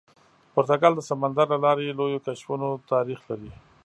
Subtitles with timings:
[0.53, 3.51] پرتګال د سمندر له لارې لویو کشفونو تاریخ لري.